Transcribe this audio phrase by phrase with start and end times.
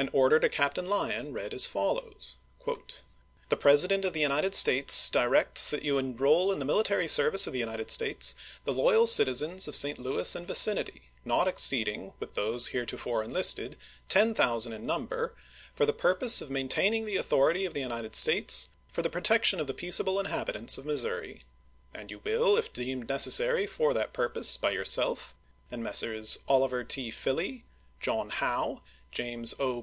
[0.00, 2.36] An order to Captain Lyon read as follows:
[3.48, 7.48] The President of the United States directs that you en roll in the military service
[7.48, 9.98] of the United States the loyal citizens of St.
[9.98, 13.76] Louis and vieinit}^, not exceeding, with those heretofore enlisted,
[14.08, 15.34] ten thousand in number,
[15.74, 19.66] for the purpose of maintaining the authority of the United States for the protection of
[19.66, 21.40] the peaceable inhabitants of Mis souri;
[21.92, 25.34] and you will, if deemed necessary for that purpose by yourself
[25.72, 26.38] and by Messrs.
[26.46, 27.10] Oliver T.
[27.10, 27.64] Filley,
[27.98, 28.80] John How, to LyX
[29.10, 29.76] James O.